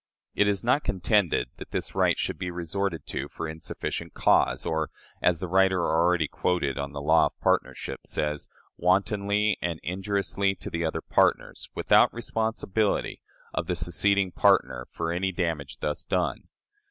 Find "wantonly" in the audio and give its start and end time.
8.77-9.59